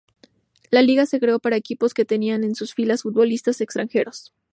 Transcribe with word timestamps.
La 0.71 0.81
liga 0.81 1.05
se 1.05 1.19
creó 1.19 1.37
para 1.37 1.57
equipos 1.57 1.93
que 1.93 2.05
tenían 2.05 2.43
en 2.43 2.55
sus 2.55 2.73
filas 2.73 3.03
futbolista 3.03 3.51
extranjeros. 3.51 4.33